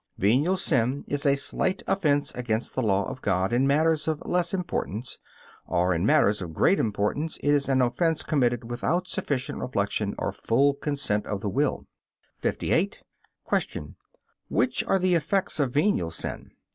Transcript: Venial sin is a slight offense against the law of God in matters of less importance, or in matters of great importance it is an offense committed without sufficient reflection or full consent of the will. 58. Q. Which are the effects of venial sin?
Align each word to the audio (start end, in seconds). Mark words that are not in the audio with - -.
Venial 0.17 0.57
sin 0.57 1.05
is 1.07 1.27
a 1.27 1.35
slight 1.35 1.83
offense 1.85 2.33
against 2.33 2.73
the 2.73 2.81
law 2.81 3.07
of 3.07 3.21
God 3.21 3.53
in 3.53 3.67
matters 3.67 4.07
of 4.07 4.19
less 4.25 4.51
importance, 4.51 5.19
or 5.67 5.93
in 5.93 6.07
matters 6.07 6.41
of 6.41 6.55
great 6.55 6.79
importance 6.79 7.37
it 7.43 7.49
is 7.51 7.69
an 7.69 7.83
offense 7.83 8.23
committed 8.23 8.67
without 8.67 9.07
sufficient 9.07 9.59
reflection 9.59 10.15
or 10.17 10.31
full 10.31 10.73
consent 10.73 11.27
of 11.27 11.41
the 11.41 11.49
will. 11.49 11.85
58. 12.39 13.03
Q. 13.67 13.93
Which 14.47 14.83
are 14.85 14.97
the 14.97 15.13
effects 15.13 15.59
of 15.59 15.71
venial 15.73 16.09
sin? 16.09 16.49